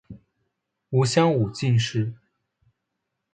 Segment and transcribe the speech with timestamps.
[0.89, 2.15] 吴襄武进士。